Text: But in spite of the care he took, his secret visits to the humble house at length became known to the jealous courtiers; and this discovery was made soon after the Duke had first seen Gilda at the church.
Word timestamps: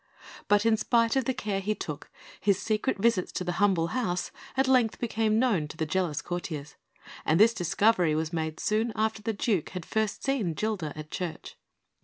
But 0.47 0.65
in 0.65 0.77
spite 0.77 1.15
of 1.15 1.25
the 1.25 1.33
care 1.35 1.59
he 1.59 1.75
took, 1.75 2.09
his 2.39 2.59
secret 2.59 2.97
visits 2.97 3.31
to 3.33 3.43
the 3.43 3.51
humble 3.61 3.89
house 3.89 4.31
at 4.57 4.67
length 4.67 4.97
became 4.97 5.37
known 5.37 5.67
to 5.67 5.77
the 5.77 5.85
jealous 5.85 6.23
courtiers; 6.23 6.75
and 7.23 7.39
this 7.39 7.53
discovery 7.53 8.15
was 8.15 8.33
made 8.33 8.59
soon 8.59 8.91
after 8.95 9.21
the 9.21 9.31
Duke 9.33 9.69
had 9.77 9.85
first 9.85 10.23
seen 10.23 10.55
Gilda 10.55 10.87
at 10.97 11.11
the 11.11 11.15
church. 11.15 11.55